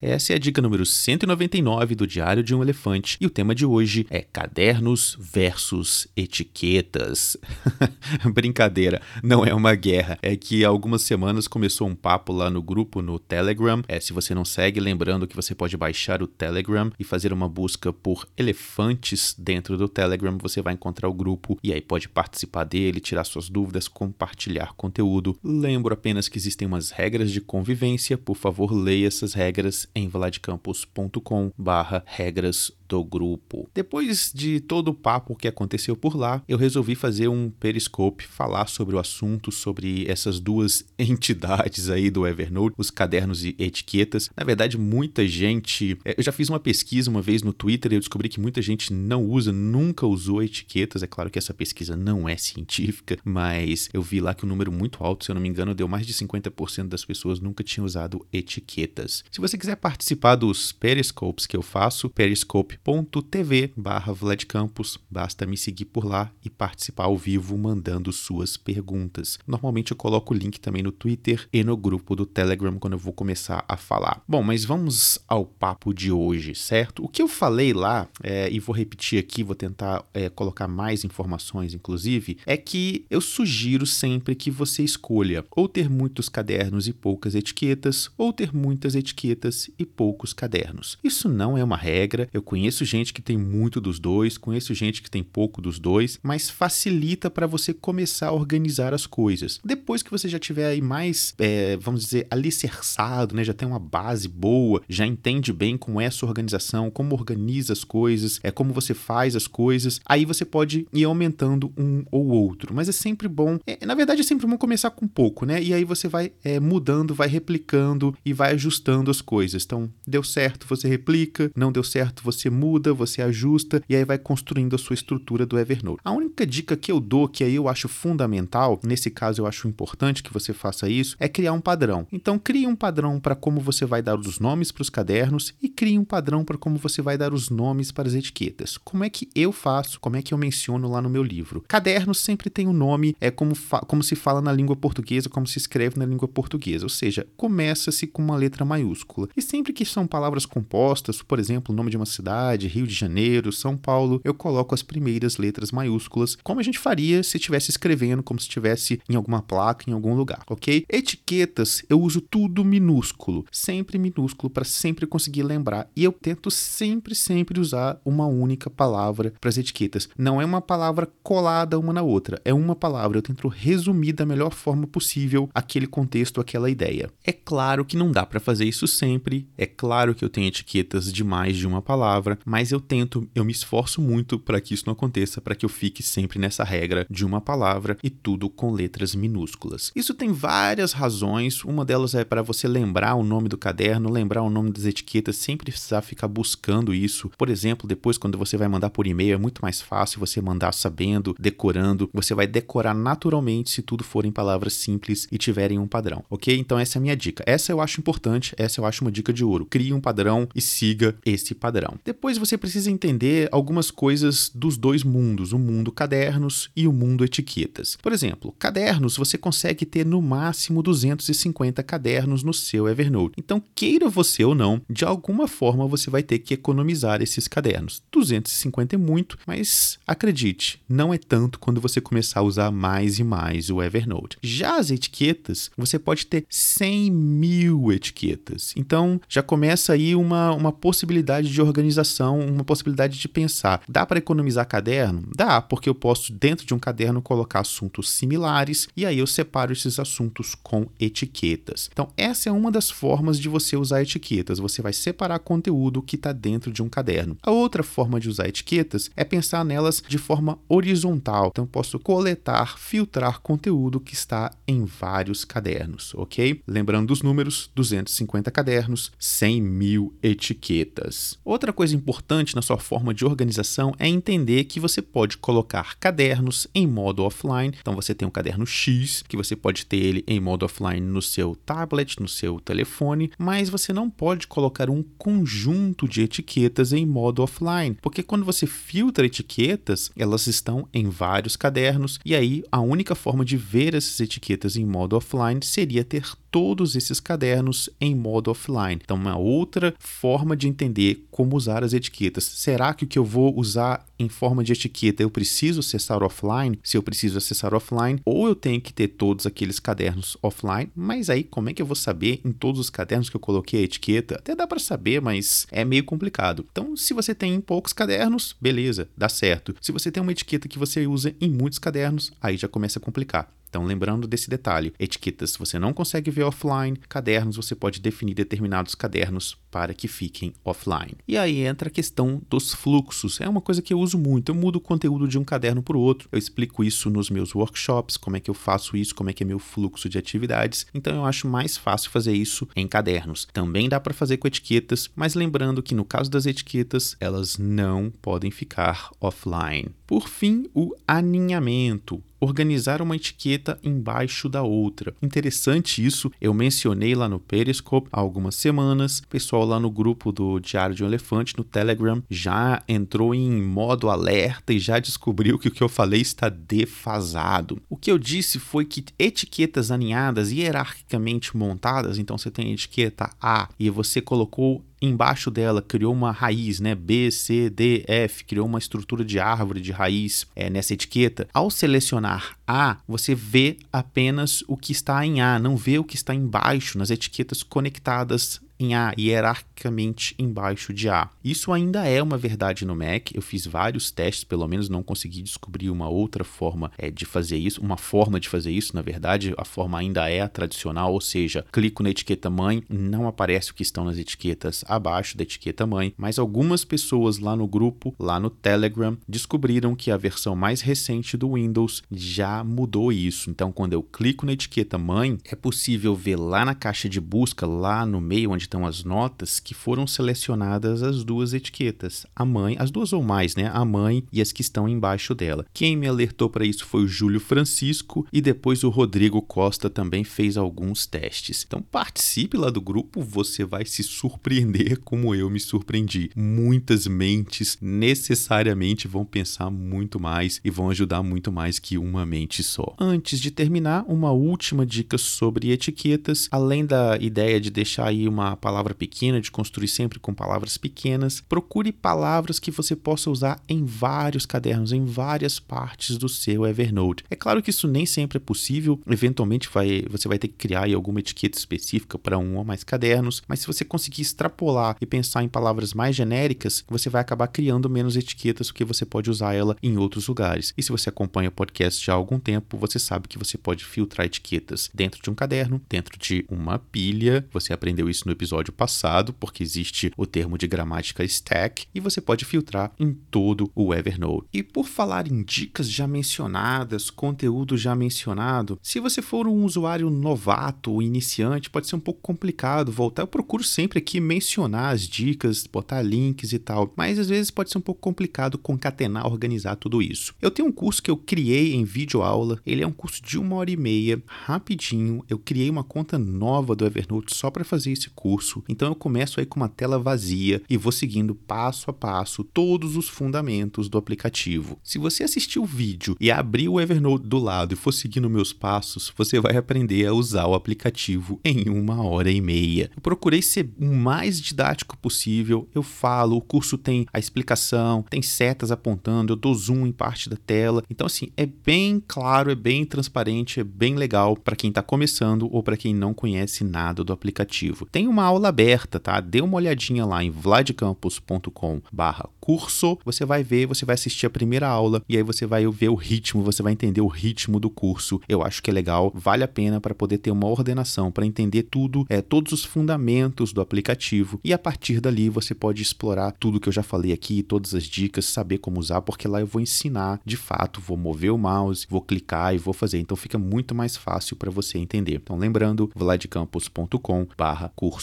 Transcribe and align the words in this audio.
Essa 0.00 0.32
é 0.32 0.36
a 0.36 0.38
dica 0.38 0.62
número 0.62 0.86
199 0.86 1.96
do 1.96 2.06
Diário 2.06 2.40
de 2.40 2.54
um 2.54 2.62
Elefante 2.62 3.18
e 3.20 3.26
o 3.26 3.30
tema 3.30 3.52
de 3.52 3.66
hoje 3.66 4.06
é 4.08 4.20
cadernos 4.20 5.16
versus 5.18 6.06
etiquetas. 6.16 7.36
Brincadeira, 8.32 9.02
não 9.24 9.44
é 9.44 9.52
uma 9.52 9.74
guerra. 9.74 10.16
É 10.22 10.36
que 10.36 10.64
há 10.64 10.68
algumas 10.68 11.02
semanas 11.02 11.48
começou 11.48 11.88
um 11.88 11.96
papo 11.96 12.32
lá 12.32 12.48
no 12.48 12.62
grupo 12.62 13.02
no 13.02 13.18
Telegram. 13.18 13.82
É, 13.88 13.98
se 13.98 14.12
você 14.12 14.36
não 14.36 14.44
segue, 14.44 14.78
lembrando 14.78 15.26
que 15.26 15.34
você 15.34 15.52
pode 15.52 15.76
baixar 15.76 16.22
o 16.22 16.28
Telegram 16.28 16.92
e 16.96 17.02
fazer 17.02 17.32
uma 17.32 17.48
busca 17.48 17.92
por 17.92 18.28
elefantes 18.36 19.34
dentro 19.36 19.76
do 19.76 19.88
Telegram, 19.88 20.38
você 20.38 20.62
vai 20.62 20.74
encontrar 20.74 21.08
o 21.08 21.12
grupo 21.12 21.58
e 21.60 21.72
aí 21.72 21.80
pode 21.80 22.08
participar 22.08 22.62
dele, 22.62 23.00
tirar 23.00 23.24
suas 23.24 23.48
dúvidas, 23.48 23.88
compartilhar 23.88 24.74
conteúdo. 24.76 25.36
Lembro 25.42 25.92
apenas 25.92 26.28
que 26.28 26.38
existem 26.38 26.68
umas 26.68 26.92
regras 26.92 27.32
de 27.32 27.40
convivência, 27.40 28.16
por 28.16 28.36
favor, 28.36 28.72
leia 28.72 29.08
essas 29.08 29.34
regras 29.34 29.87
em 29.94 30.08
vladcampus.com 30.08 31.52
barra 31.56 32.02
regras 32.06 32.72
do 32.88 33.04
grupo. 33.04 33.68
Depois 33.74 34.32
de 34.34 34.60
todo 34.60 34.88
o 34.88 34.94
papo 34.94 35.36
que 35.36 35.46
aconteceu 35.46 35.96
por 35.96 36.16
lá, 36.16 36.42
eu 36.48 36.56
resolvi 36.56 36.94
fazer 36.94 37.28
um 37.28 37.50
periscope, 37.50 38.26
falar 38.26 38.66
sobre 38.66 38.96
o 38.96 38.98
assunto, 38.98 39.52
sobre 39.52 40.06
essas 40.08 40.40
duas 40.40 40.84
entidades 40.98 41.90
aí 41.90 42.10
do 42.10 42.26
Evernote, 42.26 42.74
os 42.78 42.90
cadernos 42.90 43.44
e 43.44 43.54
etiquetas. 43.58 44.30
Na 44.36 44.44
verdade, 44.44 44.78
muita 44.78 45.26
gente. 45.26 45.98
É, 46.04 46.14
eu 46.16 46.22
já 46.22 46.32
fiz 46.32 46.48
uma 46.48 46.58
pesquisa 46.58 47.10
uma 47.10 47.20
vez 47.20 47.42
no 47.42 47.52
Twitter 47.52 47.92
e 47.92 47.96
eu 47.96 48.00
descobri 48.00 48.28
que 48.28 48.40
muita 48.40 48.62
gente 48.62 48.92
não 48.92 49.24
usa, 49.24 49.52
nunca 49.52 50.06
usou 50.06 50.42
etiquetas. 50.42 51.02
É 51.02 51.06
claro 51.06 51.30
que 51.30 51.38
essa 51.38 51.52
pesquisa 51.52 51.96
não 51.96 52.28
é 52.28 52.36
científica, 52.38 53.18
mas 53.24 53.88
eu 53.92 54.00
vi 54.00 54.20
lá 54.20 54.32
que 54.34 54.46
um 54.46 54.48
número 54.48 54.72
muito 54.72 55.04
alto, 55.04 55.24
se 55.24 55.30
eu 55.30 55.34
não 55.34 55.42
me 55.42 55.48
engano, 55.48 55.74
deu 55.74 55.86
mais 55.86 56.06
de 56.06 56.14
50% 56.14 56.88
das 56.88 57.04
pessoas 57.04 57.40
nunca 57.40 57.62
tinham 57.62 57.84
usado 57.84 58.26
etiquetas. 58.32 59.24
Se 59.30 59.40
você 59.40 59.58
quiser 59.58 59.76
participar 59.76 60.36
dos 60.36 60.72
periscopes 60.72 61.46
que 61.46 61.56
eu 61.56 61.62
faço, 61.62 62.08
periscope 62.08 62.77
twitch.tv 62.78 63.72
barra 63.76 64.12
Vladcampus. 64.12 64.98
Basta 65.10 65.46
me 65.46 65.56
seguir 65.56 65.86
por 65.86 66.04
lá 66.04 66.30
e 66.44 66.50
participar 66.50 67.04
ao 67.04 67.16
vivo 67.16 67.56
mandando 67.56 68.12
suas 68.12 68.56
perguntas. 68.56 69.38
Normalmente 69.46 69.92
eu 69.92 69.96
coloco 69.96 70.32
o 70.32 70.36
link 70.36 70.58
também 70.58 70.82
no 70.82 70.92
Twitter 70.92 71.48
e 71.52 71.62
no 71.62 71.76
grupo 71.76 72.14
do 72.16 72.24
Telegram 72.24 72.78
quando 72.78 72.94
eu 72.94 72.98
vou 72.98 73.12
começar 73.12 73.64
a 73.68 73.76
falar. 73.76 74.22
Bom, 74.26 74.42
mas 74.42 74.64
vamos 74.64 75.18
ao 75.26 75.44
papo 75.44 75.92
de 75.92 76.10
hoje, 76.10 76.54
certo? 76.54 77.04
O 77.04 77.08
que 77.08 77.22
eu 77.22 77.28
falei 77.28 77.72
lá, 77.72 78.08
é, 78.22 78.50
e 78.50 78.58
vou 78.58 78.74
repetir 78.74 79.18
aqui, 79.18 79.42
vou 79.42 79.54
tentar 79.54 80.04
é, 80.14 80.28
colocar 80.28 80.68
mais 80.68 81.04
informações, 81.04 81.74
inclusive, 81.74 82.38
é 82.46 82.56
que 82.56 83.04
eu 83.10 83.20
sugiro 83.20 83.86
sempre 83.86 84.34
que 84.34 84.50
você 84.50 84.82
escolha 84.82 85.44
ou 85.50 85.68
ter 85.68 85.88
muitos 85.88 86.28
cadernos 86.28 86.88
e 86.88 86.92
poucas 86.92 87.34
etiquetas, 87.34 88.10
ou 88.16 88.32
ter 88.32 88.54
muitas 88.54 88.94
etiquetas 88.94 89.70
e 89.78 89.84
poucos 89.84 90.32
cadernos. 90.32 90.98
Isso 91.02 91.28
não 91.28 91.56
é 91.56 91.64
uma 91.64 91.76
regra, 91.76 92.28
eu 92.32 92.42
conheço 92.42 92.67
Conheço 92.68 92.84
gente 92.84 93.14
que 93.14 93.22
tem 93.22 93.38
muito 93.38 93.80
dos 93.80 93.98
dois, 93.98 94.36
conheço 94.36 94.74
gente 94.74 95.00
que 95.00 95.10
tem 95.10 95.22
pouco 95.22 95.62
dos 95.62 95.78
dois, 95.78 96.18
mas 96.22 96.50
facilita 96.50 97.30
para 97.30 97.46
você 97.46 97.72
começar 97.72 98.28
a 98.28 98.32
organizar 98.32 98.92
as 98.92 99.06
coisas. 99.06 99.58
Depois 99.64 100.02
que 100.02 100.10
você 100.10 100.28
já 100.28 100.38
tiver 100.38 100.66
aí 100.66 100.82
mais, 100.82 101.34
é, 101.38 101.78
vamos 101.78 102.02
dizer, 102.02 102.26
alicerçado, 102.30 103.34
né, 103.34 103.42
já 103.42 103.54
tem 103.54 103.66
uma 103.66 103.78
base 103.78 104.28
boa, 104.28 104.82
já 104.86 105.06
entende 105.06 105.50
bem 105.50 105.78
como 105.78 105.98
é 105.98 106.08
a 106.08 106.10
sua 106.10 106.28
organização, 106.28 106.90
como 106.90 107.14
organiza 107.14 107.72
as 107.72 107.84
coisas, 107.84 108.38
é 108.42 108.50
como 108.50 108.74
você 108.74 108.92
faz 108.92 109.34
as 109.34 109.46
coisas, 109.46 109.98
aí 110.04 110.26
você 110.26 110.44
pode 110.44 110.86
ir 110.92 111.04
aumentando 111.04 111.72
um 111.74 112.04
ou 112.12 112.26
outro. 112.26 112.74
Mas 112.74 112.86
é 112.86 112.92
sempre 112.92 113.28
bom, 113.28 113.58
é, 113.66 113.86
na 113.86 113.94
verdade 113.94 114.20
é 114.20 114.24
sempre 114.24 114.46
bom 114.46 114.58
começar 114.58 114.90
com 114.90 115.08
pouco, 115.08 115.46
né? 115.46 115.62
E 115.62 115.72
aí 115.72 115.84
você 115.84 116.06
vai 116.06 116.32
é, 116.44 116.60
mudando, 116.60 117.14
vai 117.14 117.28
replicando 117.28 118.14
e 118.26 118.34
vai 118.34 118.52
ajustando 118.52 119.10
as 119.10 119.22
coisas. 119.22 119.64
Então, 119.64 119.90
deu 120.06 120.22
certo, 120.22 120.66
você 120.68 120.86
replica, 120.86 121.50
não 121.56 121.72
deu 121.72 121.82
certo, 121.82 122.22
você 122.22 122.50
muda, 122.58 122.92
você 122.92 123.22
ajusta 123.22 123.82
e 123.88 123.94
aí 123.94 124.04
vai 124.04 124.18
construindo 124.18 124.74
a 124.74 124.78
sua 124.78 124.94
estrutura 124.94 125.46
do 125.46 125.58
Evernote. 125.58 126.00
A 126.04 126.12
única 126.12 126.46
dica 126.46 126.76
que 126.76 126.90
eu 126.90 127.00
dou, 127.00 127.28
que 127.28 127.44
aí 127.44 127.54
eu 127.54 127.68
acho 127.68 127.88
fundamental, 127.88 128.80
nesse 128.82 129.10
caso 129.10 129.42
eu 129.42 129.46
acho 129.46 129.68
importante 129.68 130.22
que 130.22 130.32
você 130.32 130.52
faça 130.52 130.88
isso, 130.88 131.16
é 131.20 131.28
criar 131.28 131.52
um 131.52 131.60
padrão. 131.60 132.06
Então 132.12 132.38
crie 132.38 132.66
um 132.66 132.76
padrão 132.76 133.20
para 133.20 133.34
como 133.34 133.60
você 133.60 133.84
vai 133.84 134.02
dar 134.02 134.18
os 134.18 134.38
nomes 134.38 134.72
para 134.72 134.82
os 134.82 134.90
cadernos 134.90 135.54
e 135.62 135.68
crie 135.68 135.98
um 135.98 136.04
padrão 136.04 136.44
para 136.44 136.58
como 136.58 136.76
você 136.76 137.00
vai 137.00 137.16
dar 137.16 137.32
os 137.32 137.50
nomes 137.50 137.92
para 137.92 138.08
as 138.08 138.14
etiquetas. 138.14 138.76
Como 138.76 139.04
é 139.04 139.10
que 139.10 139.28
eu 139.34 139.52
faço? 139.52 140.00
Como 140.00 140.16
é 140.16 140.22
que 140.22 140.34
eu 140.34 140.38
menciono 140.38 140.90
lá 140.90 141.00
no 141.00 141.10
meu 141.10 141.22
livro? 141.22 141.64
Cadernos 141.68 142.20
sempre 142.20 142.50
tem 142.50 142.66
um 142.66 142.72
nome, 142.72 143.14
é 143.20 143.30
como, 143.30 143.54
como 143.86 144.02
se 144.02 144.16
fala 144.16 144.40
na 144.40 144.52
língua 144.52 144.76
portuguesa, 144.76 145.28
como 145.28 145.46
se 145.46 145.58
escreve 145.58 145.98
na 145.98 146.06
língua 146.06 146.26
portuguesa, 146.26 146.84
ou 146.84 146.88
seja, 146.88 147.26
começa-se 147.36 148.06
com 148.06 148.22
uma 148.22 148.36
letra 148.36 148.64
maiúscula. 148.64 149.28
E 149.36 149.42
sempre 149.42 149.72
que 149.72 149.84
são 149.84 150.06
palavras 150.06 150.46
compostas, 150.46 151.22
por 151.22 151.38
exemplo, 151.38 151.72
o 151.72 151.76
nome 151.76 151.90
de 151.90 151.96
uma 151.96 152.06
cidade, 152.06 152.47
cidade, 152.48 152.68
Rio 152.68 152.86
de 152.86 152.94
Janeiro, 152.94 153.52
São 153.52 153.76
Paulo, 153.76 154.20
eu 154.24 154.32
coloco 154.32 154.74
as 154.74 154.82
primeiras 154.82 155.36
letras 155.36 155.70
maiúsculas, 155.70 156.36
como 156.42 156.60
a 156.60 156.62
gente 156.62 156.78
faria 156.78 157.22
se 157.22 157.36
estivesse 157.36 157.70
escrevendo, 157.70 158.22
como 158.22 158.40
se 158.40 158.46
estivesse 158.46 159.00
em 159.08 159.14
alguma 159.14 159.42
placa, 159.42 159.84
em 159.88 159.92
algum 159.92 160.14
lugar, 160.14 160.42
ok? 160.48 160.84
Etiquetas, 160.88 161.82
eu 161.88 162.00
uso 162.00 162.20
tudo 162.20 162.64
minúsculo, 162.64 163.44
sempre 163.52 163.98
minúsculo, 163.98 164.50
para 164.50 164.64
sempre 164.64 165.06
conseguir 165.06 165.42
lembrar. 165.42 165.90
E 165.94 166.04
eu 166.04 166.12
tento 166.12 166.50
sempre, 166.50 167.14
sempre 167.14 167.60
usar 167.60 168.00
uma 168.04 168.26
única 168.26 168.70
palavra 168.70 169.32
para 169.40 169.50
as 169.50 169.58
etiquetas. 169.58 170.08
Não 170.16 170.40
é 170.40 170.44
uma 170.44 170.60
palavra 170.60 171.08
colada 171.22 171.78
uma 171.78 171.92
na 171.92 172.02
outra, 172.02 172.40
é 172.44 172.54
uma 172.54 172.74
palavra. 172.74 173.18
Eu 173.18 173.22
tento 173.22 173.48
resumir 173.48 174.12
da 174.12 174.24
melhor 174.24 174.52
forma 174.52 174.86
possível 174.86 175.50
aquele 175.54 175.86
contexto, 175.86 176.40
aquela 176.40 176.70
ideia. 176.70 177.10
É 177.24 177.32
claro 177.32 177.84
que 177.84 177.96
não 177.96 178.10
dá 178.10 178.24
para 178.24 178.40
fazer 178.40 178.64
isso 178.64 178.86
sempre, 178.86 179.48
é 179.56 179.66
claro 179.66 180.14
que 180.14 180.24
eu 180.24 180.30
tenho 180.30 180.48
etiquetas 180.48 181.12
de 181.12 181.22
mais 181.22 181.56
de 181.56 181.66
uma 181.66 181.82
palavra, 181.82 182.27
mas 182.44 182.72
eu 182.72 182.80
tento, 182.80 183.28
eu 183.34 183.44
me 183.44 183.52
esforço 183.52 184.00
muito 184.00 184.38
para 184.38 184.60
que 184.60 184.74
isso 184.74 184.84
não 184.86 184.92
aconteça, 184.92 185.40
para 185.40 185.54
que 185.54 185.64
eu 185.64 185.68
fique 185.68 186.02
sempre 186.02 186.38
nessa 186.38 186.64
regra 186.64 187.06
de 187.08 187.24
uma 187.24 187.40
palavra 187.40 187.96
e 188.02 188.10
tudo 188.10 188.50
com 188.50 188.72
letras 188.72 189.14
minúsculas. 189.14 189.92
Isso 189.94 190.14
tem 190.14 190.32
várias 190.32 190.92
razões, 190.92 191.64
uma 191.64 191.84
delas 191.84 192.14
é 192.14 192.24
para 192.24 192.42
você 192.42 192.66
lembrar 192.66 193.14
o 193.14 193.22
nome 193.22 193.48
do 193.48 193.56
caderno, 193.56 194.10
lembrar 194.10 194.42
o 194.42 194.50
nome 194.50 194.70
das 194.70 194.84
etiquetas, 194.84 195.36
sem 195.36 195.56
precisar 195.56 196.02
ficar 196.02 196.28
buscando 196.28 196.94
isso. 196.94 197.30
Por 197.36 197.48
exemplo, 197.48 197.88
depois 197.88 198.18
quando 198.18 198.38
você 198.38 198.56
vai 198.56 198.68
mandar 198.68 198.90
por 198.90 199.06
e-mail, 199.06 199.34
é 199.34 199.38
muito 199.38 199.60
mais 199.62 199.80
fácil 199.80 200.20
você 200.20 200.40
mandar 200.40 200.72
sabendo, 200.72 201.34
decorando, 201.38 202.10
você 202.12 202.34
vai 202.34 202.46
decorar 202.46 202.94
naturalmente 202.94 203.70
se 203.70 203.82
tudo 203.82 204.04
for 204.04 204.24
em 204.24 204.32
palavras 204.32 204.74
simples 204.74 205.28
e 205.30 205.38
tiverem 205.38 205.78
um 205.78 205.86
padrão, 205.86 206.24
ok? 206.28 206.56
Então 206.58 206.78
essa 206.78 206.96
é 206.96 207.00
a 207.00 207.02
minha 207.02 207.16
dica. 207.16 207.42
Essa 207.46 207.72
eu 207.72 207.80
acho 207.80 208.00
importante, 208.00 208.54
essa 208.56 208.80
eu 208.80 208.84
acho 208.84 209.04
uma 209.04 209.12
dica 209.12 209.32
de 209.32 209.44
ouro. 209.44 209.66
Crie 209.66 209.92
um 209.92 210.00
padrão 210.00 210.48
e 210.54 210.60
siga 210.60 211.16
esse 211.24 211.54
padrão. 211.54 211.98
Depois 212.04 212.17
depois 212.18 212.36
você 212.36 212.58
precisa 212.58 212.90
entender 212.90 213.48
algumas 213.52 213.92
coisas 213.92 214.50
dos 214.52 214.76
dois 214.76 215.04
mundos, 215.04 215.52
o 215.52 215.58
mundo 215.58 215.92
cadernos 215.92 216.68
e 216.74 216.84
o 216.88 216.92
mundo 216.92 217.24
etiquetas. 217.24 217.96
Por 218.02 218.12
exemplo, 218.12 218.52
cadernos 218.58 219.16
você 219.16 219.38
consegue 219.38 219.86
ter 219.86 220.04
no 220.04 220.20
máximo 220.20 220.82
250 220.82 221.80
cadernos 221.84 222.42
no 222.42 222.52
seu 222.52 222.88
Evernote. 222.88 223.36
Então, 223.38 223.62
queira 223.72 224.08
você 224.08 224.44
ou 224.44 224.52
não, 224.52 224.82
de 224.90 225.04
alguma 225.04 225.46
forma 225.46 225.86
você 225.86 226.10
vai 226.10 226.24
ter 226.24 226.40
que 226.40 226.54
economizar 226.54 227.22
esses 227.22 227.46
cadernos. 227.46 228.02
250 228.10 228.96
é 228.96 228.98
muito, 228.98 229.38
mas 229.46 230.00
acredite, 230.04 230.82
não 230.88 231.14
é 231.14 231.18
tanto 231.18 231.60
quando 231.60 231.80
você 231.80 232.00
começar 232.00 232.40
a 232.40 232.42
usar 232.42 232.72
mais 232.72 233.20
e 233.20 233.22
mais 233.22 233.70
o 233.70 233.80
Evernote. 233.80 234.38
Já 234.42 234.76
as 234.76 234.90
etiquetas, 234.90 235.70
você 235.76 236.00
pode 236.00 236.26
ter 236.26 236.44
100 236.50 237.12
mil 237.12 237.92
etiquetas. 237.92 238.74
Então, 238.76 239.20
já 239.28 239.40
começa 239.40 239.92
aí 239.92 240.16
uma, 240.16 240.52
uma 240.52 240.72
possibilidade 240.72 241.48
de 241.48 241.62
organização 241.62 242.07
uma 242.16 242.64
possibilidade 242.64 243.18
de 243.18 243.28
pensar. 243.28 243.82
Dá 243.88 244.06
para 244.06 244.18
economizar 244.18 244.66
caderno? 244.66 245.22
Dá, 245.34 245.60
porque 245.60 245.88
eu 245.88 245.94
posso, 245.94 246.32
dentro 246.32 246.66
de 246.66 246.74
um 246.74 246.78
caderno, 246.78 247.22
colocar 247.22 247.60
assuntos 247.60 248.10
similares 248.10 248.88
e 248.96 249.04
aí 249.04 249.18
eu 249.18 249.26
separo 249.26 249.72
esses 249.72 249.98
assuntos 249.98 250.54
com 250.54 250.86
etiquetas. 250.98 251.88
Então, 251.92 252.08
essa 252.16 252.48
é 252.48 252.52
uma 252.52 252.70
das 252.70 252.90
formas 252.90 253.38
de 253.38 253.48
você 253.48 253.76
usar 253.76 254.02
etiquetas. 254.02 254.58
Você 254.58 254.82
vai 254.82 254.92
separar 254.92 255.38
conteúdo 255.38 256.02
que 256.02 256.16
está 256.16 256.32
dentro 256.32 256.72
de 256.72 256.82
um 256.82 256.88
caderno. 256.88 257.36
A 257.42 257.50
outra 257.50 257.82
forma 257.82 258.20
de 258.20 258.28
usar 258.28 258.48
etiquetas 258.48 259.10
é 259.16 259.24
pensar 259.24 259.64
nelas 259.64 260.02
de 260.06 260.18
forma 260.18 260.58
horizontal. 260.68 261.48
Então, 261.48 261.64
eu 261.64 261.68
posso 261.68 261.98
coletar, 261.98 262.78
filtrar 262.78 263.40
conteúdo 263.40 264.00
que 264.00 264.14
está 264.14 264.50
em 264.66 264.84
vários 264.84 265.44
cadernos, 265.44 266.14
ok? 266.14 266.62
Lembrando 266.66 267.08
dos 267.08 267.22
números: 267.22 267.70
250 267.74 268.50
cadernos, 268.50 269.12
100 269.18 269.62
mil 269.62 270.14
etiquetas. 270.22 271.38
Outra 271.44 271.72
coisa 271.72 271.94
importante 271.98 272.54
na 272.54 272.62
sua 272.62 272.78
forma 272.78 273.12
de 273.12 273.24
organização 273.24 273.92
é 273.98 274.08
entender 274.08 274.64
que 274.64 274.80
você 274.80 275.02
pode 275.02 275.36
colocar 275.36 275.96
cadernos 275.98 276.66
em 276.74 276.86
modo 276.86 277.24
offline. 277.24 277.74
Então 277.80 277.94
você 277.94 278.14
tem 278.14 278.26
um 278.26 278.30
caderno 278.30 278.66
X, 278.66 279.22
que 279.28 279.36
você 279.36 279.56
pode 279.56 279.84
ter 279.84 279.96
ele 279.96 280.24
em 280.26 280.40
modo 280.40 280.64
offline 280.64 281.00
no 281.00 281.20
seu 281.20 281.54
tablet, 281.54 282.20
no 282.20 282.28
seu 282.28 282.60
telefone, 282.60 283.30
mas 283.38 283.68
você 283.68 283.92
não 283.92 284.08
pode 284.08 284.46
colocar 284.46 284.88
um 284.88 285.02
conjunto 285.18 286.08
de 286.08 286.22
etiquetas 286.22 286.92
em 286.92 287.04
modo 287.04 287.42
offline, 287.42 287.96
porque 288.00 288.22
quando 288.22 288.44
você 288.44 288.66
filtra 288.66 289.26
etiquetas, 289.26 290.10
elas 290.16 290.46
estão 290.46 290.88
em 290.94 291.08
vários 291.08 291.56
cadernos 291.56 292.18
e 292.24 292.34
aí 292.34 292.62
a 292.70 292.80
única 292.80 293.14
forma 293.14 293.44
de 293.44 293.56
ver 293.56 293.94
essas 293.94 294.20
etiquetas 294.20 294.76
em 294.76 294.86
modo 294.86 295.16
offline 295.16 295.60
seria 295.62 296.04
ter 296.04 296.24
todos 296.50 296.96
esses 296.96 297.20
cadernos 297.20 297.90
em 298.00 298.14
modo 298.14 298.50
offline. 298.50 299.00
Então, 299.02 299.16
uma 299.16 299.36
outra 299.36 299.94
forma 299.98 300.56
de 300.56 300.68
entender 300.68 301.26
como 301.30 301.56
usar 301.56 301.84
as 301.84 301.92
etiquetas. 301.92 302.44
Será 302.44 302.92
que 302.94 303.04
o 303.04 303.06
que 303.06 303.18
eu 303.18 303.24
vou 303.24 303.56
usar 303.58 304.06
em 304.18 304.28
forma 304.28 304.64
de 304.64 304.72
etiqueta 304.72 305.22
eu 305.22 305.30
preciso 305.30 305.80
acessar 305.80 306.22
offline? 306.22 306.78
Se 306.82 306.96
eu 306.96 307.02
preciso 307.02 307.38
acessar 307.38 307.74
offline, 307.74 308.20
ou 308.24 308.48
eu 308.48 308.54
tenho 308.54 308.80
que 308.80 308.92
ter 308.92 309.08
todos 309.08 309.46
aqueles 309.46 309.78
cadernos 309.78 310.36
offline, 310.42 310.90
mas 310.94 311.30
aí 311.30 311.44
como 311.44 311.70
é 311.70 311.74
que 311.74 311.80
eu 311.80 311.86
vou 311.86 311.96
saber 311.96 312.40
em 312.44 312.52
todos 312.52 312.80
os 312.80 312.90
cadernos 312.90 313.30
que 313.30 313.36
eu 313.36 313.40
coloquei 313.40 313.80
a 313.80 313.84
etiqueta? 313.84 314.36
Até 314.36 314.54
dá 314.54 314.66
para 314.66 314.78
saber, 314.78 315.20
mas 315.20 315.66
é 315.70 315.84
meio 315.84 316.04
complicado. 316.04 316.66
Então, 316.70 316.96
se 316.96 317.14
você 317.14 317.34
tem 317.34 317.60
poucos 317.60 317.92
cadernos, 317.92 318.56
beleza, 318.60 319.08
dá 319.16 319.28
certo. 319.28 319.74
Se 319.80 319.92
você 319.92 320.10
tem 320.10 320.22
uma 320.22 320.32
etiqueta 320.32 320.68
que 320.68 320.78
você 320.78 321.06
usa 321.06 321.34
em 321.40 321.50
muitos 321.50 321.78
cadernos, 321.78 322.32
aí 322.40 322.56
já 322.56 322.68
começa 322.68 322.98
a 322.98 323.02
complicar. 323.02 323.57
Então, 323.68 323.84
lembrando 323.84 324.26
desse 324.26 324.48
detalhe, 324.48 324.92
etiquetas 324.98 325.56
você 325.56 325.78
não 325.78 325.92
consegue 325.92 326.30
ver 326.30 326.44
offline, 326.44 326.98
cadernos 327.08 327.56
você 327.56 327.74
pode 327.74 328.00
definir 328.00 328.34
determinados 328.34 328.94
cadernos 328.94 329.56
para 329.70 329.94
que 329.94 330.08
fiquem 330.08 330.52
offline. 330.64 331.16
E 331.26 331.36
aí 331.36 331.60
entra 331.60 331.88
a 331.88 331.92
questão 331.92 332.40
dos 332.48 332.72
fluxos. 332.72 333.40
É 333.40 333.48
uma 333.48 333.60
coisa 333.60 333.82
que 333.82 333.92
eu 333.92 334.00
uso 334.00 334.18
muito. 334.18 334.50
Eu 334.50 334.54
mudo 334.54 334.76
o 334.76 334.80
conteúdo 334.80 335.28
de 335.28 335.38
um 335.38 335.44
caderno 335.44 335.82
para 335.82 335.96
o 335.96 336.00
outro. 336.00 336.28
Eu 336.32 336.38
explico 336.38 336.82
isso 336.82 337.10
nos 337.10 337.30
meus 337.30 337.54
workshops, 337.54 338.16
como 338.16 338.36
é 338.36 338.40
que 338.40 338.50
eu 338.50 338.54
faço 338.54 338.96
isso, 338.96 339.14
como 339.14 339.30
é 339.30 339.32
que 339.32 339.42
é 339.42 339.46
meu 339.46 339.58
fluxo 339.58 340.08
de 340.08 340.18
atividades. 340.18 340.86
Então 340.94 341.14
eu 341.14 341.24
acho 341.24 341.46
mais 341.46 341.76
fácil 341.76 342.10
fazer 342.10 342.32
isso 342.32 342.68
em 342.74 342.86
cadernos. 342.86 343.46
Também 343.52 343.88
dá 343.88 344.00
para 344.00 344.14
fazer 344.14 344.38
com 344.38 344.48
etiquetas, 344.48 345.10
mas 345.14 345.34
lembrando 345.34 345.82
que 345.82 345.94
no 345.94 346.04
caso 346.04 346.30
das 346.30 346.46
etiquetas, 346.46 347.16
elas 347.20 347.58
não 347.58 348.10
podem 348.22 348.50
ficar 348.50 349.10
offline. 349.20 349.90
Por 350.08 350.26
fim, 350.26 350.70
o 350.74 350.94
aninhamento 351.06 352.22
organizar 352.40 353.02
uma 353.02 353.16
etiqueta 353.16 353.78
embaixo 353.82 354.48
da 354.48 354.62
outra. 354.62 355.14
Interessante 355.20 356.04
isso, 356.04 356.30
eu 356.40 356.54
mencionei 356.54 357.14
lá 357.14 357.28
no 357.28 357.38
Periscope 357.38 358.08
há 358.12 358.20
algumas 358.20 358.54
semanas. 358.54 359.18
O 359.18 359.28
pessoal 359.28 359.64
lá 359.64 359.80
no 359.80 359.90
grupo 359.90 360.32
do 360.32 360.58
Diário 360.60 360.94
de 360.94 361.04
um 361.04 361.06
Elefante 361.06 361.56
no 361.56 361.64
Telegram 361.64 362.22
já 362.30 362.82
entrou 362.88 363.34
em 363.34 363.62
modo 363.62 364.08
alerta 364.08 364.72
e 364.72 364.78
já 364.78 364.98
descobriu 364.98 365.58
que 365.58 365.68
o 365.68 365.70
que 365.70 365.82
eu 365.82 365.88
falei 365.88 366.20
está 366.20 366.48
defasado. 366.48 367.80
O 367.88 367.96
que 367.96 368.10
eu 368.10 368.18
disse 368.18 368.58
foi 368.58 368.84
que 368.84 369.04
etiquetas 369.18 369.90
aninhadas 369.90 370.50
hierarquicamente 370.50 371.56
montadas, 371.56 372.18
então 372.18 372.38
você 372.38 372.50
tem 372.50 372.70
a 372.70 372.74
etiqueta 372.74 373.30
A 373.40 373.68
e 373.78 373.90
você 373.90 374.20
colocou 374.20 374.84
embaixo 375.00 375.50
dela 375.50 375.80
criou 375.80 376.12
uma 376.12 376.30
raiz, 376.30 376.80
né? 376.80 376.94
B, 376.94 377.30
C, 377.30 377.70
D, 377.70 378.04
F, 378.06 378.44
criou 378.44 378.66
uma 378.66 378.78
estrutura 378.78 379.24
de 379.24 379.38
árvore 379.38 379.80
de 379.80 379.92
raiz 379.92 380.46
é, 380.54 380.68
nessa 380.68 380.94
etiqueta. 380.94 381.48
Ao 381.52 381.70
selecionar 381.70 382.56
A, 382.66 382.98
você 383.06 383.34
vê 383.34 383.76
apenas 383.92 384.62
o 384.66 384.76
que 384.76 384.92
está 384.92 385.24
em 385.24 385.40
A, 385.40 385.58
não 385.58 385.76
vê 385.76 385.98
o 385.98 386.04
que 386.04 386.16
está 386.16 386.34
embaixo 386.34 386.98
nas 386.98 387.10
etiquetas 387.10 387.62
conectadas 387.62 388.60
em 388.78 388.94
A, 388.94 389.12
hierarquicamente 389.18 390.34
embaixo 390.38 390.92
de 390.92 391.08
A. 391.08 391.28
Isso 391.42 391.72
ainda 391.72 392.06
é 392.06 392.22
uma 392.22 392.38
verdade 392.38 392.84
no 392.84 392.94
Mac. 392.94 393.32
Eu 393.34 393.42
fiz 393.42 393.66
vários 393.66 394.10
testes, 394.10 394.44
pelo 394.44 394.66
menos 394.68 394.88
não 394.88 395.02
consegui 395.02 395.42
descobrir 395.42 395.90
uma 395.90 396.08
outra 396.08 396.44
forma 396.44 396.90
é, 396.96 397.10
de 397.10 397.24
fazer 397.24 397.56
isso. 397.56 397.80
Uma 397.80 397.96
forma 397.96 398.38
de 398.38 398.48
fazer 398.48 398.70
isso, 398.70 398.94
na 398.94 399.02
verdade, 399.02 399.54
a 399.56 399.64
forma 399.64 399.98
ainda 399.98 400.28
é 400.28 400.40
a 400.40 400.48
tradicional, 400.48 401.12
ou 401.12 401.20
seja, 401.20 401.64
clico 401.72 402.02
na 402.02 402.10
etiqueta 402.10 402.50
mãe, 402.50 402.82
não 402.88 403.26
aparece 403.26 403.70
o 403.70 403.74
que 403.74 403.82
estão 403.82 404.04
nas 404.04 404.18
etiquetas 404.18 404.84
abaixo 404.86 405.36
da 405.36 405.42
etiqueta 405.42 405.86
mãe, 405.86 406.14
mas 406.16 406.38
algumas 406.38 406.84
pessoas 406.84 407.38
lá 407.38 407.56
no 407.56 407.66
grupo, 407.66 408.14
lá 408.18 408.38
no 408.38 408.50
Telegram, 408.50 409.16
descobriram 409.28 409.94
que 409.94 410.10
a 410.10 410.16
versão 410.16 410.54
mais 410.54 410.80
recente 410.80 411.36
do 411.36 411.54
Windows 411.54 412.02
já 412.10 412.62
mudou 412.62 413.12
isso. 413.12 413.50
Então, 413.50 413.72
quando 413.72 413.92
eu 413.92 414.02
clico 414.02 414.46
na 414.46 414.52
etiqueta 414.52 414.98
mãe, 414.98 415.38
é 415.44 415.54
possível 415.54 416.14
ver 416.14 416.36
lá 416.36 416.64
na 416.64 416.74
caixa 416.74 417.08
de 417.08 417.20
busca, 417.20 417.66
lá 417.66 418.04
no 418.04 418.20
meio 418.20 418.50
onde 418.50 418.67
estão 418.68 418.86
as 418.86 419.02
notas 419.02 419.58
que 419.58 419.72
foram 419.72 420.06
selecionadas 420.06 421.02
as 421.02 421.24
duas 421.24 421.54
etiquetas, 421.54 422.26
a 422.36 422.44
mãe, 422.44 422.76
as 422.78 422.90
duas 422.90 423.14
ou 423.14 423.22
mais, 423.22 423.56
né? 423.56 423.70
A 423.72 423.84
mãe 423.84 424.22
e 424.30 424.42
as 424.42 424.52
que 424.52 424.60
estão 424.60 424.86
embaixo 424.86 425.34
dela. 425.34 425.64
Quem 425.72 425.96
me 425.96 426.06
alertou 426.06 426.50
para 426.50 426.66
isso 426.66 426.84
foi 426.84 427.04
o 427.04 427.08
Júlio 427.08 427.40
Francisco 427.40 428.26
e 428.30 428.40
depois 428.40 428.84
o 428.84 428.90
Rodrigo 428.90 429.40
Costa 429.40 429.88
também 429.88 430.22
fez 430.22 430.56
alguns 430.56 431.06
testes. 431.06 431.64
Então 431.66 431.80
participe 431.80 432.58
lá 432.58 432.68
do 432.68 432.80
grupo, 432.80 433.22
você 433.22 433.64
vai 433.64 433.86
se 433.86 434.02
surpreender 434.02 435.00
como 435.00 435.34
eu 435.34 435.48
me 435.48 435.58
surpreendi. 435.58 436.30
Muitas 436.36 437.06
mentes 437.06 437.78
necessariamente 437.80 439.08
vão 439.08 439.24
pensar 439.24 439.70
muito 439.70 440.20
mais 440.20 440.60
e 440.62 440.70
vão 440.70 440.90
ajudar 440.90 441.22
muito 441.22 441.50
mais 441.50 441.78
que 441.78 441.96
uma 441.96 442.26
mente 442.26 442.62
só. 442.62 442.94
Antes 442.98 443.40
de 443.40 443.50
terminar, 443.50 444.04
uma 444.06 444.30
última 444.30 444.84
dica 444.84 445.16
sobre 445.16 445.70
etiquetas, 445.70 446.48
além 446.50 446.84
da 446.84 447.16
ideia 447.18 447.58
de 447.58 447.70
deixar 447.70 448.08
aí 448.08 448.28
uma 448.28 448.57
palavra 448.58 448.94
pequena, 448.94 449.40
de 449.40 449.50
construir 449.50 449.88
sempre 449.88 450.18
com 450.18 450.34
palavras 450.34 450.76
pequenas. 450.76 451.40
Procure 451.40 451.92
palavras 451.92 452.58
que 452.58 452.70
você 452.70 452.94
possa 452.94 453.30
usar 453.30 453.62
em 453.68 453.84
vários 453.84 454.44
cadernos, 454.44 454.92
em 454.92 455.04
várias 455.04 455.58
partes 455.58 456.16
do 456.18 456.28
seu 456.28 456.66
Evernote. 456.66 457.24
É 457.30 457.36
claro 457.36 457.62
que 457.62 457.70
isso 457.70 457.88
nem 457.88 458.04
sempre 458.04 458.36
é 458.36 458.40
possível, 458.40 459.00
eventualmente 459.08 459.68
vai, 459.72 460.04
você 460.10 460.28
vai 460.28 460.38
ter 460.38 460.48
que 460.48 460.54
criar 460.54 460.92
alguma 460.94 461.20
etiqueta 461.20 461.58
específica 461.58 462.18
para 462.18 462.38
um 462.38 462.56
ou 462.56 462.64
mais 462.64 462.82
cadernos, 462.82 463.42
mas 463.46 463.60
se 463.60 463.66
você 463.66 463.84
conseguir 463.84 464.22
extrapolar 464.22 464.96
e 465.00 465.06
pensar 465.06 465.42
em 465.42 465.48
palavras 465.48 465.94
mais 465.94 466.16
genéricas, 466.16 466.84
você 466.88 467.08
vai 467.08 467.20
acabar 467.20 467.46
criando 467.48 467.88
menos 467.88 468.16
etiquetas 468.16 468.68
porque 468.68 468.84
você 468.84 469.04
pode 469.04 469.30
usar 469.30 469.54
ela 469.54 469.76
em 469.82 469.96
outros 469.96 470.26
lugares. 470.26 470.74
E 470.76 470.82
se 470.82 470.90
você 470.90 471.08
acompanha 471.08 471.48
o 471.48 471.52
podcast 471.52 472.04
já 472.04 472.12
há 472.12 472.16
algum 472.16 472.38
tempo, 472.38 472.76
você 472.76 472.98
sabe 472.98 473.28
que 473.28 473.38
você 473.38 473.56
pode 473.56 473.84
filtrar 473.84 474.26
etiquetas 474.26 474.90
dentro 474.92 475.22
de 475.22 475.30
um 475.30 475.34
caderno, 475.34 475.80
dentro 475.88 476.18
de 476.18 476.44
uma 476.48 476.78
pilha. 476.78 477.46
Você 477.52 477.72
aprendeu 477.72 478.08
isso 478.08 478.24
no 478.26 478.32
episódio 478.32 478.47
episódio 478.48 478.72
passado, 478.72 479.34
porque 479.34 479.62
existe 479.62 480.10
o 480.16 480.24
termo 480.24 480.56
de 480.56 480.66
gramática 480.66 481.22
stack 481.22 481.86
e 481.94 482.00
você 482.00 482.18
pode 482.18 482.46
filtrar 482.46 482.90
em 482.98 483.12
todo 483.12 483.70
o 483.74 483.92
Evernote. 483.92 484.48
E 484.52 484.62
por 484.62 484.86
falar 484.86 485.30
em 485.30 485.42
dicas 485.42 485.90
já 485.90 486.06
mencionadas, 486.06 487.10
conteúdo 487.10 487.76
já 487.76 487.94
mencionado, 487.94 488.78
se 488.82 489.00
você 489.00 489.20
for 489.20 489.46
um 489.46 489.64
usuário 489.64 490.08
novato 490.08 490.92
ou 490.92 491.02
iniciante, 491.02 491.68
pode 491.68 491.86
ser 491.86 491.96
um 491.96 492.00
pouco 492.00 492.20
complicado 492.22 492.90
voltar. 492.90 493.22
Eu 493.22 493.26
procuro 493.26 493.62
sempre 493.62 493.98
aqui 493.98 494.18
mencionar 494.18 494.94
as 494.94 495.02
dicas, 495.02 495.66
botar 495.66 496.00
links 496.00 496.54
e 496.54 496.58
tal, 496.58 496.90
mas 496.96 497.18
às 497.18 497.28
vezes 497.28 497.50
pode 497.50 497.70
ser 497.70 497.76
um 497.76 497.82
pouco 497.82 498.00
complicado 498.00 498.56
concatenar, 498.56 499.26
organizar 499.26 499.76
tudo 499.76 500.00
isso. 500.00 500.34
Eu 500.40 500.50
tenho 500.50 500.68
um 500.68 500.72
curso 500.72 501.02
que 501.02 501.10
eu 501.10 501.16
criei 501.18 501.74
em 501.74 501.84
vídeo 501.84 502.22
aula, 502.22 502.58
ele 502.64 502.82
é 502.82 502.86
um 502.86 502.92
curso 502.92 503.22
de 503.22 503.38
uma 503.38 503.56
hora 503.56 503.70
e 503.70 503.76
meia, 503.76 504.22
rapidinho. 504.26 505.22
Eu 505.28 505.38
criei 505.38 505.68
uma 505.68 505.84
conta 505.84 506.18
nova 506.18 506.74
do 506.74 506.86
Evernote 506.86 507.34
só 507.34 507.50
para 507.50 507.64
fazer 507.64 507.92
esse 507.92 508.08
curso 508.10 508.37
curso. 508.38 508.62
Então 508.68 508.88
eu 508.88 508.94
começo 508.94 509.40
aí 509.40 509.46
com 509.46 509.58
uma 509.58 509.68
tela 509.68 509.98
vazia 509.98 510.62
e 510.70 510.76
vou 510.76 510.92
seguindo 510.92 511.34
passo 511.34 511.90
a 511.90 511.92
passo 511.92 512.44
todos 512.44 512.96
os 512.96 513.08
fundamentos 513.08 513.88
do 513.88 513.98
aplicativo. 513.98 514.78
Se 514.84 514.96
você 514.96 515.24
assistir 515.24 515.58
o 515.58 515.64
vídeo 515.64 516.16
e 516.20 516.30
abrir 516.30 516.68
o 516.68 516.80
Evernote 516.80 517.26
do 517.26 517.38
lado 517.38 517.72
e 517.72 517.76
for 517.76 517.90
seguindo 517.90 518.30
meus 518.30 518.52
passos, 518.52 519.12
você 519.16 519.40
vai 519.40 519.56
aprender 519.56 520.06
a 520.06 520.12
usar 520.12 520.46
o 520.46 520.54
aplicativo 520.54 521.40
em 521.44 521.68
uma 521.68 522.00
hora 522.04 522.30
e 522.30 522.40
meia. 522.40 522.90
Eu 522.94 523.02
procurei 523.02 523.42
ser 523.42 523.68
o 523.76 523.86
mais 523.86 524.40
didático 524.40 524.96
possível. 524.96 525.68
Eu 525.74 525.82
falo, 525.82 526.36
o 526.36 526.40
curso 526.40 526.78
tem 526.78 527.06
a 527.12 527.18
explicação, 527.18 528.04
tem 528.08 528.22
setas 528.22 528.70
apontando, 528.70 529.32
eu 529.32 529.36
dou 529.36 529.54
zoom 529.54 529.84
em 529.84 529.92
parte 529.92 530.30
da 530.30 530.36
tela. 530.36 530.84
Então 530.88 531.08
assim, 531.08 531.30
é 531.36 531.44
bem 531.44 532.00
claro, 532.06 532.52
é 532.52 532.54
bem 532.54 532.84
transparente, 532.84 533.58
é 533.58 533.64
bem 533.64 533.96
legal 533.96 534.36
para 534.36 534.54
quem 534.54 534.68
está 534.68 534.82
começando 534.82 535.52
ou 535.52 535.60
para 535.60 535.76
quem 535.76 535.92
não 535.92 536.14
conhece 536.14 536.62
nada 536.62 537.02
do 537.02 537.12
aplicativo. 537.12 537.86
Tem 537.90 538.06
uma 538.06 538.27
aula 538.28 538.48
aberta, 538.48 539.00
tá? 539.00 539.20
Dê 539.20 539.40
uma 539.40 539.56
olhadinha 539.56 540.06
lá 540.06 540.22
em 540.22 540.30
vladcampus.com/barra 540.30 542.28
curso. 542.48 542.98
Você 543.04 543.26
vai 543.26 543.44
ver, 543.44 543.66
você 543.66 543.84
vai 543.84 543.92
assistir 543.92 544.24
a 544.24 544.30
primeira 544.30 544.66
aula 544.66 545.02
e 545.06 545.18
aí 545.18 545.22
você 545.22 545.44
vai 545.44 545.66
ver 545.66 545.90
o 545.90 545.94
ritmo, 545.94 546.42
você 546.42 546.62
vai 546.62 546.72
entender 546.72 547.02
o 547.02 547.06
ritmo 547.06 547.60
do 547.60 547.68
curso. 547.68 548.22
Eu 548.26 548.42
acho 548.42 548.62
que 548.62 548.70
é 548.70 548.72
legal, 548.72 549.12
vale 549.14 549.44
a 549.44 549.48
pena 549.48 549.82
para 549.82 549.94
poder 549.94 550.16
ter 550.16 550.30
uma 550.30 550.46
ordenação, 550.46 551.12
para 551.12 551.26
entender 551.26 551.64
tudo, 551.64 552.06
é 552.08 552.22
todos 552.22 552.52
os 552.52 552.64
fundamentos 552.64 553.52
do 553.52 553.60
aplicativo 553.60 554.40
e 554.42 554.54
a 554.54 554.58
partir 554.58 554.98
dali 554.98 555.28
você 555.28 555.54
pode 555.54 555.82
explorar 555.82 556.32
tudo 556.32 556.58
que 556.58 556.70
eu 556.70 556.72
já 556.72 556.82
falei 556.82 557.12
aqui, 557.12 557.42
todas 557.42 557.74
as 557.74 557.84
dicas, 557.84 558.24
saber 558.24 558.56
como 558.56 558.80
usar, 558.80 559.02
porque 559.02 559.28
lá 559.28 559.40
eu 559.40 559.46
vou 559.46 559.60
ensinar 559.60 560.18
de 560.24 560.38
fato, 560.38 560.80
vou 560.80 560.96
mover 560.96 561.30
o 561.30 561.36
mouse, 561.36 561.86
vou 561.90 562.00
clicar 562.00 562.54
e 562.54 562.58
vou 562.58 562.72
fazer. 562.72 562.98
Então 562.98 563.14
fica 563.14 563.36
muito 563.36 563.74
mais 563.74 563.94
fácil 563.94 564.36
para 564.36 564.50
você 564.50 564.78
entender. 564.78 565.16
Então 565.16 565.36
lembrando, 565.36 565.90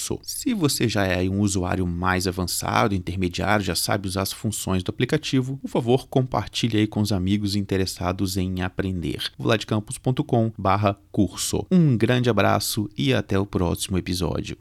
vladcampus.com/curso 0.06 0.20
se 0.24 0.54
você 0.54 0.88
já 0.88 1.04
é 1.06 1.28
um 1.28 1.40
usuário 1.40 1.88
mais 1.88 2.28
avançado, 2.28 2.94
intermediário, 2.94 3.66
já 3.66 3.74
sabe 3.74 4.08
usar 4.08 4.22
as 4.22 4.32
funções 4.32 4.84
do 4.84 4.90
aplicativo, 4.90 5.58
por 5.58 5.68
favor, 5.68 6.08
compartilhe 6.08 6.78
aí 6.78 6.86
com 6.86 7.02
os 7.02 7.12
amigos 7.12 7.56
interessados 7.56 8.38
em 8.38 8.62
aprender. 8.62 9.32
vladcampus.com/curso. 9.40 11.66
Um 11.72 11.98
grande 11.98 12.30
abraço 12.30 12.88
e 12.96 13.12
até 13.14 13.40
o 13.40 13.46
próximo 13.46 13.98
episódio. 13.98 14.54